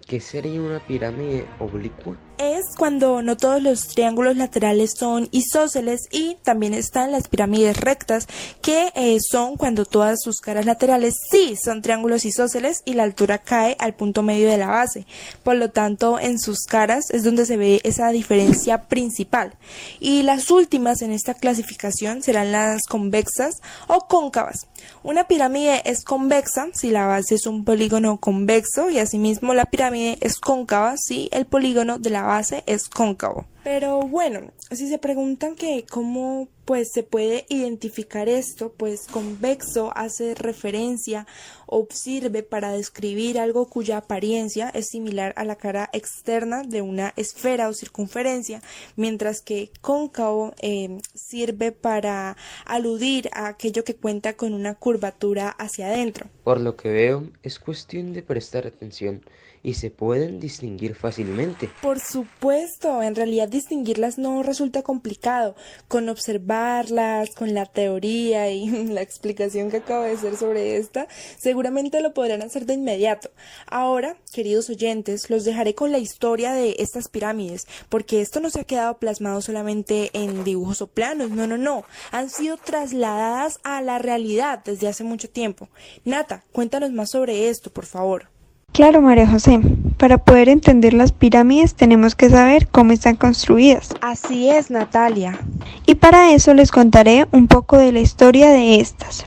¿qué 0.10 0.20
sería 0.20 0.60
una 0.60 0.80
pirámide 0.80 1.46
oblicua? 1.60 2.18
es 2.40 2.76
cuando 2.78 3.22
no 3.22 3.36
todos 3.36 3.62
los 3.62 3.88
triángulos 3.90 4.38
laterales 4.38 4.92
son 4.98 5.28
isósceles 5.32 6.08
y 6.10 6.38
también 6.42 6.74
están 6.74 7.12
las 7.12 7.28
pirámides 7.28 7.78
rectas 7.78 8.28
que 8.62 8.94
eh, 8.96 9.18
son 9.20 9.58
cuando 9.58 9.86
todas 9.86 10.20
sus 10.22 10.40
caras 10.40 10.66
laterales 10.66 11.16
sí 11.30 11.56
son 11.62 11.82
triángulos 11.82 12.24
isósceles 12.24 12.82
y 12.86 12.94
la 12.94 13.04
altura 13.04 13.40
cae 13.40 13.76
al 13.80 13.94
punto 13.94 14.24
medio 14.24 14.50
de 14.50 14.58
la 14.58 14.68
base. 14.68 15.06
Por 15.44 15.58
lo 15.58 15.70
tanto, 15.70 16.18
en 16.18 16.40
sus 16.40 16.60
caras 16.66 17.12
es 17.12 17.24
donde 17.24 17.46
se 17.46 17.58
ve 17.58 17.82
esa 17.84 18.10
diferencia 18.10 18.84
principal. 18.84 19.54
Y 20.00 20.24
las 20.24 20.50
últimas 20.50 21.02
en 21.02 21.12
esta 21.12 21.34
clasificación 21.34 22.24
serán 22.24 22.54
las 22.54 22.84
convexas 22.88 23.56
o 23.88 24.08
cóncavas. 24.08 24.69
Una 25.04 25.26
pirámide 25.26 25.82
es 25.86 26.04
convexa 26.04 26.68
si 26.74 26.92
la 26.92 27.06
base 27.06 27.36
es 27.36 27.46
un 27.46 27.66
polígono 27.66 28.18
convexo 28.18 28.90
y 28.90 29.00
asimismo 29.00 29.54
la 29.54 29.66
pirámide 29.66 30.18
es 30.22 30.40
cóncava 30.40 30.96
si 30.98 31.30
el 31.32 31.46
polígono 31.46 32.00
de 32.00 32.10
la 32.10 32.24
base 32.24 32.64
es 32.66 32.90
cóncavo. 32.90 33.46
Pero 33.64 34.02
bueno, 34.02 34.52
si 34.72 34.88
se 34.88 34.98
preguntan 34.98 35.56
que 35.56 35.86
cómo 35.90 36.48
pues 36.64 36.92
se 36.92 37.02
puede 37.02 37.46
identificar 37.50 38.30
esto, 38.30 38.72
pues 38.78 39.08
convexo 39.08 39.92
hace 39.98 40.36
referencia 40.36 41.26
o 41.66 41.88
sirve 41.90 42.44
para 42.44 42.72
describir 42.72 43.40
algo 43.40 43.68
cuya 43.68 43.98
apariencia 43.98 44.70
es 44.70 44.90
similar 44.90 45.34
a 45.36 45.46
la 45.46 45.56
cara 45.56 45.90
externa 45.94 46.62
de 46.62 46.84
una 46.84 47.12
esfera 47.16 47.70
o 47.70 47.74
circunferencia, 47.74 48.62
mientras 48.96 49.42
que 49.42 49.72
cóncavo 49.82 50.54
eh, 50.62 51.00
sirve 51.16 51.72
para 51.72 52.38
aludir 52.66 53.30
a 53.34 53.48
aquello 53.48 53.84
que 53.84 53.96
cuenta 53.96 54.34
con 54.34 54.54
una 54.54 54.76
curvatura 54.76 55.50
hacia 55.50 55.88
adentro. 55.88 56.28
Por 56.44 56.62
lo 56.62 56.76
que 56.76 56.90
veo, 56.90 57.28
es 57.42 57.58
cuestión 57.58 58.14
de 58.14 58.22
prestar 58.22 58.68
atención 58.68 59.24
y 59.64 59.76
se 59.76 59.92
pueden 59.92 60.40
distinguir 60.40 60.96
fácilmente. 60.96 61.70
Por 61.82 62.00
supuesto, 62.00 63.02
en 63.02 63.16
realidad 63.16 63.50
distinguirlas 63.50 64.18
no 64.18 64.44
resulta 64.44 64.84
complicado. 64.84 65.56
Con 65.88 66.10
observarlas, 66.10 67.30
con 67.36 67.54
la 67.54 67.66
teoría 67.66 68.50
y 68.50 68.68
la 68.88 69.02
explicación 69.02 69.70
que 69.70 69.78
acabo 69.78 70.04
de 70.04 70.12
hacer 70.12 70.36
sobre 70.38 70.78
esta, 70.78 71.08
seguramente 71.38 72.02
lo 72.02 72.14
podrán 72.14 72.42
hacer 72.42 72.66
de 72.66 72.74
inmediato. 72.74 73.32
Ahora, 73.68 74.18
queridos 74.34 74.70
oyentes, 74.70 75.30
los 75.30 75.44
dejaré 75.44 75.76
con 75.76 75.92
la 75.92 76.00
historia 76.00 76.54
de 76.54 76.76
estas 76.80 77.08
pirámides, 77.10 77.68
porque 77.90 78.22
esto 78.22 78.40
no 78.40 78.50
se 78.50 78.62
ha 78.62 78.64
quedado 78.64 78.98
plasmado 78.98 79.42
solamente 79.42 80.10
en 80.14 80.44
dibujos 80.44 80.82
o 80.82 80.88
planos, 80.88 81.32
no, 81.32 81.48
no, 81.48 81.58
no, 81.58 81.84
han 82.12 82.30
sido 82.30 82.58
trasladadas 82.58 83.60
a 83.64 83.82
la 83.82 84.00
realidad 84.00 84.64
desde 84.64 84.88
hace 84.88 85.04
mucho 85.04 85.30
tiempo. 85.30 85.70
Nata, 86.06 86.44
cuéntanos 86.52 86.92
más 86.92 87.12
sobre 87.12 87.50
esto, 87.50 87.72
por 87.72 87.86
favor. 87.86 88.30
Claro, 88.72 89.02
María 89.02 89.28
José. 89.28 89.60
Para 89.98 90.20
poder 90.20 90.48
entender 90.48 90.94
las 90.94 91.12
pirámides 91.12 91.76
tenemos 91.76 92.16
que 92.16 92.30
saber 92.30 92.68
cómo 92.68 92.94
están 92.94 93.18
construidas. 93.18 93.90
Así 94.02 94.50
es, 94.50 94.72
Natalia. 94.72 95.38
Y 95.86 95.96
para 95.96 96.32
eso 96.32 96.54
les 96.54 96.72
contaré 96.72 97.28
un 97.32 97.48
poco 97.48 97.78
de 97.78 97.92
la 97.92 98.00
historia 98.00 98.50
de 98.50 98.80
estas. 98.80 99.26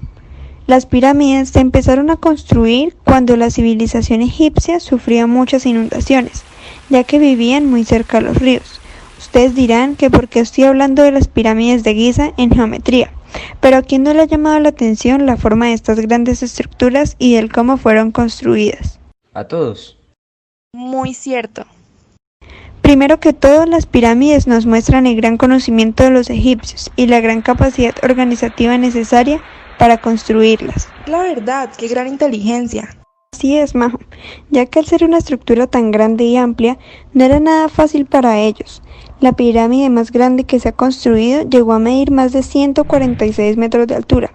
Las 0.66 0.86
pirámides 0.86 1.50
se 1.50 1.60
empezaron 1.60 2.08
a 2.08 2.16
construir 2.16 2.96
cuando 3.04 3.36
la 3.36 3.50
civilización 3.50 4.22
egipcia 4.22 4.80
sufría 4.80 5.26
muchas 5.26 5.66
inundaciones, 5.66 6.44
ya 6.88 7.04
que 7.04 7.18
vivían 7.18 7.68
muy 7.68 7.84
cerca 7.84 8.18
de 8.18 8.24
los 8.24 8.38
ríos. 8.38 8.80
Ustedes 9.18 9.54
dirán 9.54 9.96
que 9.96 10.08
porque 10.08 10.40
estoy 10.40 10.64
hablando 10.64 11.02
de 11.02 11.10
las 11.10 11.28
pirámides 11.28 11.82
de 11.82 11.94
Giza 11.94 12.32
en 12.36 12.52
geometría, 12.52 13.10
pero 13.60 13.76
a 13.76 13.82
quién 13.82 14.02
no 14.02 14.14
le 14.14 14.22
ha 14.22 14.26
llamado 14.26 14.60
la 14.60 14.70
atención 14.70 15.26
la 15.26 15.36
forma 15.36 15.66
de 15.66 15.72
estas 15.74 15.98
grandes 16.00 16.42
estructuras 16.42 17.16
y 17.18 17.34
el 17.34 17.52
cómo 17.52 17.76
fueron 17.76 18.12
construidas. 18.12 19.01
A 19.34 19.44
todos. 19.44 19.98
Muy 20.74 21.14
cierto. 21.14 21.64
Primero 22.82 23.20
que 23.20 23.32
todo, 23.32 23.64
las 23.64 23.86
pirámides 23.86 24.46
nos 24.46 24.66
muestran 24.66 25.06
el 25.06 25.16
gran 25.16 25.38
conocimiento 25.38 26.02
de 26.02 26.10
los 26.10 26.28
egipcios 26.28 26.90
y 26.96 27.06
la 27.06 27.20
gran 27.20 27.40
capacidad 27.40 27.94
organizativa 28.02 28.76
necesaria 28.76 29.40
para 29.78 29.98
construirlas. 29.98 30.88
La 31.06 31.22
verdad, 31.22 31.70
qué 31.76 31.88
gran 31.88 32.08
inteligencia. 32.08 32.96
Así 33.32 33.56
es, 33.56 33.74
Majo, 33.74 33.98
ya 34.50 34.66
que 34.66 34.78
al 34.78 34.86
ser 34.86 35.04
una 35.04 35.18
estructura 35.18 35.66
tan 35.66 35.90
grande 35.90 36.24
y 36.24 36.36
amplia, 36.36 36.76
no 37.14 37.24
era 37.24 37.40
nada 37.40 37.68
fácil 37.68 38.04
para 38.04 38.38
ellos. 38.38 38.82
La 39.20 39.32
pirámide 39.32 39.88
más 39.88 40.12
grande 40.12 40.44
que 40.44 40.60
se 40.60 40.68
ha 40.68 40.72
construido 40.72 41.48
llegó 41.48 41.72
a 41.72 41.78
medir 41.78 42.10
más 42.10 42.32
de 42.32 42.42
146 42.42 43.56
metros 43.56 43.86
de 43.86 43.94
altura. 43.94 44.32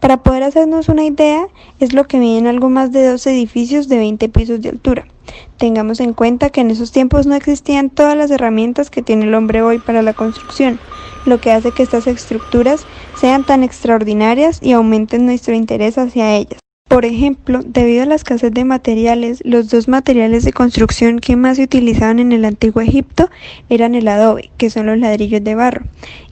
Para 0.00 0.22
poder 0.22 0.42
hacernos 0.42 0.88
una 0.88 1.04
idea, 1.04 1.46
es 1.78 1.92
lo 1.92 2.06
que 2.06 2.18
miden 2.18 2.46
algo 2.46 2.70
más 2.70 2.92
de 2.92 3.06
dos 3.06 3.26
edificios 3.26 3.88
de 3.88 3.98
20 3.98 4.28
pisos 4.28 4.60
de 4.60 4.70
altura. 4.70 5.06
Tengamos 5.58 6.00
en 6.00 6.14
cuenta 6.14 6.50
que 6.50 6.60
en 6.60 6.70
esos 6.70 6.92
tiempos 6.92 7.26
no 7.26 7.34
existían 7.34 7.90
todas 7.90 8.16
las 8.16 8.30
herramientas 8.30 8.90
que 8.90 9.02
tiene 9.02 9.26
el 9.26 9.34
hombre 9.34 9.62
hoy 9.62 9.78
para 9.78 10.02
la 10.02 10.14
construcción, 10.14 10.80
lo 11.26 11.40
que 11.40 11.52
hace 11.52 11.72
que 11.72 11.82
estas 11.82 12.06
estructuras 12.06 12.86
sean 13.20 13.44
tan 13.44 13.62
extraordinarias 13.62 14.60
y 14.62 14.72
aumenten 14.72 15.26
nuestro 15.26 15.54
interés 15.54 15.98
hacia 15.98 16.34
ellas. 16.34 16.60
Por 16.90 17.04
ejemplo, 17.04 17.60
debido 17.64 18.02
a 18.02 18.06
la 18.06 18.16
escasez 18.16 18.50
de 18.52 18.64
materiales, 18.64 19.40
los 19.44 19.70
dos 19.70 19.86
materiales 19.86 20.42
de 20.42 20.52
construcción 20.52 21.20
que 21.20 21.36
más 21.36 21.56
se 21.56 21.62
utilizaban 21.62 22.18
en 22.18 22.32
el 22.32 22.44
antiguo 22.44 22.82
Egipto 22.82 23.30
eran 23.68 23.94
el 23.94 24.08
adobe, 24.08 24.50
que 24.56 24.70
son 24.70 24.86
los 24.86 24.98
ladrillos 24.98 25.44
de 25.44 25.54
barro, 25.54 25.84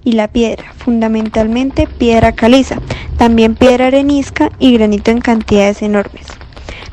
y 0.02 0.14
la 0.14 0.26
piedra, 0.26 0.72
fundamentalmente 0.76 1.86
piedra 1.86 2.32
caliza, 2.32 2.82
también 3.18 3.54
piedra 3.54 3.86
arenisca 3.86 4.50
y 4.58 4.72
granito 4.72 5.12
en 5.12 5.20
cantidades 5.20 5.80
enormes. 5.80 6.26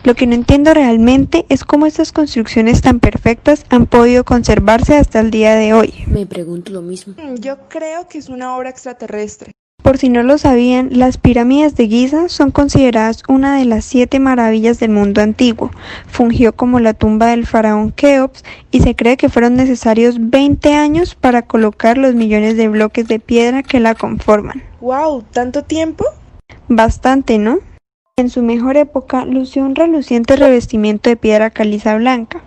Lo 0.03 0.13
que 0.13 0.27
no 0.27 0.35
entiendo 0.35 0.75
realmente 0.75 1.47
es 1.49 1.63
cómo 1.63 1.87
estas 1.87 2.11
construcciones 2.11 2.83
tan 2.83 2.99
perfectas 2.99 3.65
han 3.69 3.87
podido 3.87 4.25
conservarse 4.25 4.95
hasta 4.95 5.19
el 5.21 5.31
día 5.31 5.55
de 5.55 5.73
hoy. 5.73 5.91
Me 6.05 6.27
pregunto 6.27 6.71
lo 6.71 6.83
mismo. 6.83 7.15
Yo 7.39 7.67
creo 7.67 8.07
que 8.07 8.19
es 8.19 8.29
una 8.29 8.55
obra 8.55 8.69
extraterrestre. 8.69 9.53
Por 9.85 9.99
si 9.99 10.09
no 10.09 10.23
lo 10.23 10.39
sabían, 10.39 10.89
las 10.93 11.19
pirámides 11.19 11.75
de 11.75 11.87
Giza 11.87 12.27
son 12.27 12.49
consideradas 12.49 13.21
una 13.27 13.55
de 13.55 13.65
las 13.65 13.85
siete 13.85 14.19
maravillas 14.19 14.79
del 14.79 14.89
mundo 14.89 15.21
antiguo. 15.21 15.69
Fungió 16.07 16.55
como 16.55 16.79
la 16.79 16.95
tumba 16.95 17.27
del 17.27 17.45
faraón 17.45 17.91
Keops 17.91 18.43
y 18.71 18.79
se 18.79 18.95
cree 18.95 19.15
que 19.15 19.29
fueron 19.29 19.53
necesarios 19.53 20.15
20 20.19 20.73
años 20.73 21.13
para 21.13 21.43
colocar 21.43 21.99
los 21.99 22.15
millones 22.15 22.57
de 22.57 22.67
bloques 22.67 23.07
de 23.07 23.19
piedra 23.19 23.61
que 23.61 23.79
la 23.79 23.93
conforman. 23.93 24.63
¡Wow! 24.81 25.21
¿Tanto 25.31 25.61
tiempo? 25.63 26.03
Bastante, 26.67 27.37
¿no? 27.37 27.59
En 28.17 28.31
su 28.31 28.41
mejor 28.41 28.77
época 28.77 29.23
lució 29.23 29.63
un 29.63 29.75
reluciente 29.75 30.35
revestimiento 30.35 31.11
de 31.11 31.15
piedra 31.15 31.51
caliza 31.51 31.95
blanca. 31.95 32.41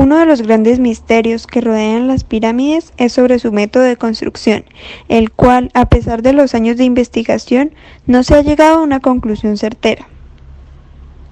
Uno 0.00 0.16
de 0.16 0.24
los 0.24 0.40
grandes 0.40 0.78
misterios 0.78 1.46
que 1.46 1.60
rodean 1.60 2.08
las 2.08 2.24
pirámides 2.24 2.94
es 2.96 3.12
sobre 3.12 3.38
su 3.38 3.52
método 3.52 3.82
de 3.82 3.98
construcción, 3.98 4.64
el 5.08 5.30
cual, 5.30 5.70
a 5.74 5.90
pesar 5.90 6.22
de 6.22 6.32
los 6.32 6.54
años 6.54 6.78
de 6.78 6.84
investigación, 6.84 7.72
no 8.06 8.22
se 8.22 8.34
ha 8.34 8.40
llegado 8.40 8.78
a 8.78 8.82
una 8.82 9.00
conclusión 9.00 9.58
certera. 9.58 10.08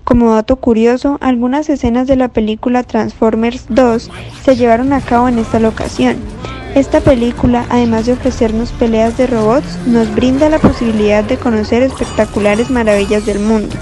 Como 0.04 0.34
dato 0.34 0.56
curioso, 0.56 1.16
algunas 1.22 1.70
escenas 1.70 2.06
de 2.08 2.16
la 2.16 2.28
película 2.28 2.82
Transformers 2.82 3.64
2 3.70 4.10
se 4.44 4.56
llevaron 4.56 4.92
a 4.92 5.00
cabo 5.00 5.28
en 5.28 5.38
esta 5.38 5.58
locación. 5.58 6.18
Esta 6.74 7.00
película, 7.00 7.64
además 7.70 8.04
de 8.04 8.12
ofrecernos 8.12 8.72
peleas 8.72 9.16
de 9.16 9.28
robots, 9.28 9.78
nos 9.86 10.14
brinda 10.14 10.50
la 10.50 10.58
posibilidad 10.58 11.24
de 11.24 11.38
conocer 11.38 11.82
espectaculares 11.82 12.68
maravillas 12.68 13.24
del 13.24 13.38
mundo. 13.38 13.74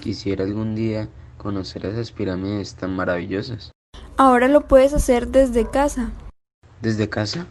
Quisiera 0.00 0.42
algún 0.42 0.74
día 0.74 1.08
conocer 1.42 1.84
esas 1.86 2.12
pirámides 2.12 2.74
tan 2.74 2.94
maravillosas. 2.94 3.72
Ahora 4.16 4.46
lo 4.46 4.60
puedes 4.68 4.94
hacer 4.94 5.26
desde 5.26 5.68
casa. 5.68 6.12
¿Desde 6.80 7.08
casa? 7.08 7.46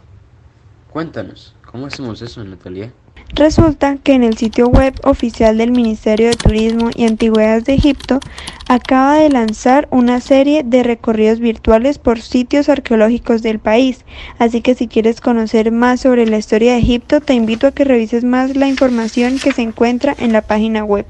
Cuéntanos, 0.90 1.54
¿cómo 1.70 1.86
hacemos 1.86 2.22
eso, 2.22 2.42
Natalia? 2.42 2.92
Resulta 3.34 3.96
que 3.96 4.14
en 4.14 4.24
el 4.24 4.38
sitio 4.38 4.68
web 4.68 4.94
oficial 5.04 5.58
del 5.58 5.72
Ministerio 5.72 6.28
de 6.28 6.36
Turismo 6.36 6.90
y 6.94 7.04
Antigüedades 7.06 7.64
de 7.64 7.74
Egipto 7.74 8.20
acaba 8.68 9.16
de 9.16 9.28
lanzar 9.28 9.88
una 9.90 10.20
serie 10.20 10.62
de 10.64 10.82
recorridos 10.82 11.38
virtuales 11.38 11.98
por 11.98 12.20
sitios 12.20 12.70
arqueológicos 12.70 13.42
del 13.42 13.58
país. 13.58 14.04
Así 14.38 14.62
que 14.62 14.74
si 14.74 14.88
quieres 14.88 15.20
conocer 15.20 15.70
más 15.70 16.00
sobre 16.00 16.26
la 16.26 16.38
historia 16.38 16.72
de 16.72 16.78
Egipto, 16.78 17.20
te 17.20 17.34
invito 17.34 17.66
a 17.66 17.72
que 17.72 17.84
revises 17.84 18.24
más 18.24 18.56
la 18.56 18.68
información 18.68 19.38
que 19.38 19.52
se 19.52 19.62
encuentra 19.62 20.14
en 20.18 20.32
la 20.32 20.42
página 20.42 20.84
web. 20.84 21.06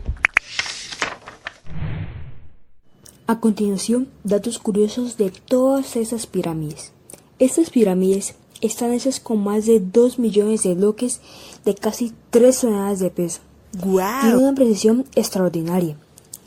A 3.33 3.41
continuación, 3.41 4.09
datos 4.25 4.59
curiosos 4.59 5.17
de 5.17 5.31
todas 5.31 5.97
esas 5.97 6.27
pirámides. 6.27 6.93
Estas 7.39 7.71
pirámides 7.71 8.35
están 8.61 8.93
hechas 8.93 9.21
con 9.21 9.43
más 9.43 9.65
de 9.65 9.81
2 9.81 10.19
millones 10.19 10.65
de 10.65 10.75
bloques 10.75 11.23
de 11.65 11.75
casi 11.75 12.13
3 12.29 12.61
toneladas 12.61 12.99
de 12.99 13.09
peso. 13.09 13.41
Tienen 13.73 14.37
una 14.37 14.55
precisión 14.55 15.07
extraordinaria. 15.15 15.97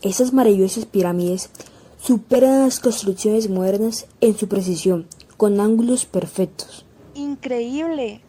Estas 0.03 0.31
maravillosas 0.31 0.85
pirámides 0.85 1.49
superan 1.99 2.59
las 2.59 2.79
construcciones 2.79 3.49
modernas 3.49 4.05
en 4.21 4.37
su 4.37 4.47
precisión, 4.47 5.07
con 5.37 5.59
ángulos 5.59 6.05
perfectos. 6.05 6.85
Increíble. 7.15 8.21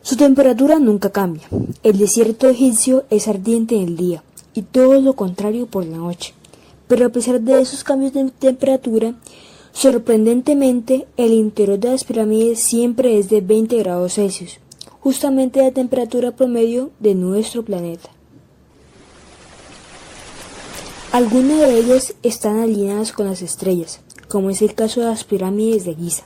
Su 0.00 0.16
temperatura 0.16 0.78
nunca 0.78 1.10
cambia. 1.10 1.46
El 1.82 1.98
desierto 1.98 2.48
egipcio 2.48 3.04
es 3.10 3.28
ardiente 3.28 3.76
en 3.76 3.82
el 3.82 3.96
día 3.98 4.24
y 4.54 4.62
todo 4.62 4.98
lo 5.02 5.12
contrario 5.12 5.66
por 5.66 5.84
la 5.84 5.98
noche. 5.98 6.32
Pero 6.88 7.06
a 7.06 7.08
pesar 7.10 7.40
de 7.40 7.60
esos 7.60 7.82
cambios 7.84 8.12
de 8.12 8.30
temperatura, 8.30 9.14
Sorprendentemente, 9.76 11.06
el 11.18 11.34
interior 11.34 11.78
de 11.78 11.90
las 11.90 12.04
pirámides 12.04 12.60
siempre 12.60 13.18
es 13.18 13.28
de 13.28 13.42
20 13.42 13.76
grados 13.76 14.14
Celsius, 14.14 14.58
justamente 15.00 15.60
la 15.60 15.70
temperatura 15.70 16.34
promedio 16.34 16.92
de 16.98 17.14
nuestro 17.14 17.62
planeta. 17.62 18.08
Algunas 21.12 21.60
de 21.60 21.78
ellas 21.78 22.14
están 22.22 22.58
alineadas 22.58 23.12
con 23.12 23.26
las 23.26 23.42
estrellas, 23.42 24.00
como 24.28 24.48
es 24.48 24.62
el 24.62 24.74
caso 24.74 25.02
de 25.02 25.08
las 25.08 25.24
pirámides 25.24 25.84
de 25.84 25.94
Giza, 25.94 26.24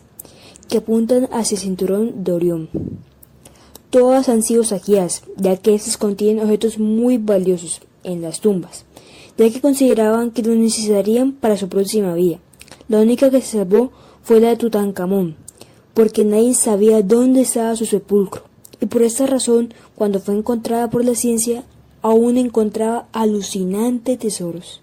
que 0.69 0.79
apuntan 0.79 1.29
hacia 1.33 1.57
el 1.57 1.61
cinturón 1.61 2.23
de 2.23 2.31
Orión. 2.31 2.69
Todas 3.91 4.29
han 4.29 4.45
sido 4.45 4.63
saqueadas, 4.63 5.25
ya 5.37 5.57
que 5.57 5.75
estas 5.75 5.97
contienen 5.97 6.45
objetos 6.45 6.79
muy 6.79 7.19
valiosos 7.19 7.81
en 8.05 8.23
las 8.23 8.41
tumbas, 8.41 8.85
ya 9.41 9.51
que 9.51 9.63
consideraban 9.63 10.33
que 10.33 10.43
los 10.43 10.55
necesitarían 10.55 11.33
para 11.33 11.57
su 11.57 11.71
próxima 11.71 12.13
vida. 12.13 12.41
La 12.89 13.01
única 13.01 13.31
que 13.31 13.41
se 13.41 13.57
salvó 13.57 13.91
fue 14.23 14.39
la 14.39 14.51
de 14.51 14.57
Tutankamón, 14.57 15.35
porque 15.95 16.27
nadie 16.27 16.53
sabía 16.53 17.01
dónde 17.01 17.41
estaba 17.41 17.75
su 17.75 17.87
sepulcro, 17.87 18.43
y 18.83 18.87
por 18.87 19.01
esta 19.01 19.27
razón, 19.27 19.73
cuando 19.95 20.21
fue 20.21 20.37
encontrada 20.37 20.91
por 20.91 21.07
la 21.07 21.15
ciencia, 21.15 21.65
aún 22.03 22.37
encontraba 22.37 23.09
alucinantes 23.13 24.19
tesoros. 24.19 24.83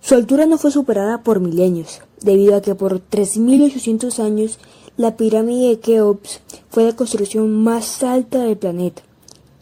Su 0.00 0.16
altura 0.16 0.44
no 0.46 0.58
fue 0.58 0.72
superada 0.72 1.22
por 1.22 1.38
milenios, 1.38 2.00
debido 2.20 2.56
a 2.56 2.62
que 2.62 2.74
por 2.74 2.94
3.800 2.94 4.18
años 4.18 4.58
la 4.96 5.16
pirámide 5.16 5.68
de 5.68 5.78
Keops 5.78 6.40
fue 6.68 6.82
la 6.82 6.96
construcción 6.96 7.62
más 7.62 8.02
alta 8.02 8.42
del 8.42 8.56
planeta 8.56 9.07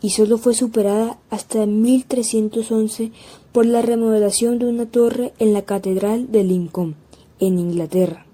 y 0.02 0.11
solo 0.11 0.38
fue 0.38 0.54
superada 0.54 1.18
hasta 1.30 1.66
1311 1.66 3.12
por 3.52 3.66
la 3.66 3.82
remodelación 3.82 4.59
de 4.59 4.66
una 4.66 4.87
torre 4.87 5.32
en 5.38 5.52
la 5.52 5.62
Catedral 5.62 6.30
de 6.30 6.44
Lincoln, 6.44 6.96
en 7.40 7.59
Inglaterra. 7.59 8.26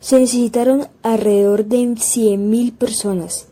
Se 0.00 0.18
necesitaron 0.18 0.88
alrededor 1.02 1.64
de 1.64 1.78
100.000 1.78 2.72
personas 2.72 3.48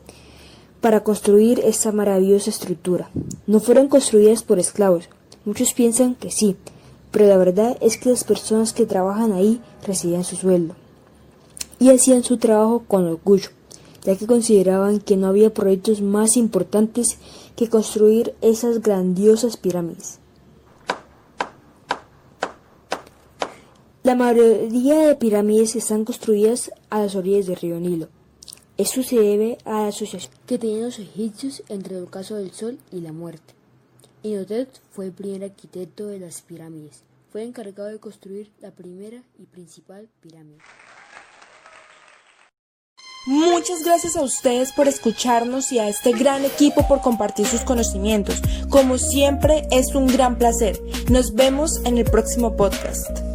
para 0.80 1.02
construir 1.02 1.60
esta 1.60 1.92
maravillosa 1.92 2.50
estructura. 2.50 3.10
No 3.46 3.58
fueron 3.58 3.88
construidas 3.88 4.42
por 4.42 4.58
esclavos. 4.58 5.08
Muchos 5.44 5.72
piensan 5.72 6.14
que 6.14 6.30
sí, 6.30 6.56
pero 7.10 7.26
la 7.26 7.36
verdad 7.36 7.76
es 7.80 7.96
que 7.96 8.10
las 8.10 8.24
personas 8.24 8.72
que 8.72 8.86
trabajan 8.86 9.32
ahí 9.32 9.60
recibían 9.86 10.24
su 10.24 10.36
sueldo 10.36 10.74
y 11.78 11.90
hacían 11.90 12.22
su 12.22 12.36
trabajo 12.36 12.84
con 12.86 13.06
orgullo, 13.06 13.50
ya 14.04 14.16
que 14.16 14.26
consideraban 14.26 15.00
que 15.00 15.16
no 15.16 15.26
había 15.26 15.52
proyectos 15.52 16.00
más 16.02 16.36
importantes 16.36 17.18
que 17.56 17.68
construir 17.68 18.34
esas 18.40 18.80
grandiosas 18.80 19.56
pirámides. 19.56 20.20
La 24.02 24.14
mayoría 24.14 25.08
de 25.08 25.16
pirámides 25.16 25.76
están 25.76 26.04
construidas 26.04 26.70
a 26.90 27.00
las 27.00 27.14
orillas 27.14 27.46
del 27.46 27.56
río 27.56 27.80
Nilo. 27.80 28.08
Esto 28.76 29.02
se 29.02 29.16
debe 29.16 29.56
a 29.64 29.82
la 29.82 29.86
asociación 29.88 30.34
que 30.46 30.58
tenían 30.58 30.82
los 30.82 30.98
egipcios 30.98 31.62
entre 31.68 31.96
el 31.96 32.04
ocaso 32.04 32.34
del 32.34 32.50
sol 32.50 32.78
y 32.92 33.00
la 33.00 33.12
muerte. 33.12 33.54
Inhotep 34.22 34.68
fue 34.90 35.06
el 35.06 35.12
primer 35.12 35.44
arquitecto 35.44 36.06
de 36.06 36.18
las 36.18 36.42
pirámides. 36.42 37.02
Fue 37.30 37.44
encargado 37.44 37.88
de 37.88 37.98
construir 37.98 38.50
la 38.60 38.70
primera 38.72 39.22
y 39.38 39.46
principal 39.46 40.08
pirámide. 40.20 40.58
Muchas 43.26 43.82
gracias 43.82 44.16
a 44.16 44.22
ustedes 44.22 44.72
por 44.72 44.86
escucharnos 44.86 45.72
y 45.72 45.78
a 45.78 45.88
este 45.88 46.12
gran 46.12 46.44
equipo 46.44 46.86
por 46.86 47.00
compartir 47.00 47.46
sus 47.46 47.62
conocimientos. 47.62 48.42
Como 48.68 48.98
siempre, 48.98 49.66
es 49.70 49.94
un 49.94 50.06
gran 50.06 50.36
placer. 50.36 50.78
Nos 51.08 51.34
vemos 51.34 51.80
en 51.84 51.96
el 51.96 52.04
próximo 52.04 52.54
podcast. 52.54 53.33